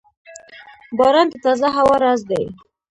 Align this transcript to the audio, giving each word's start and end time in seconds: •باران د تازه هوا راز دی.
•باران 0.97 1.27
د 1.31 1.35
تازه 1.43 1.67
هوا 1.77 1.95
راز 2.03 2.21
دی. 2.29 2.43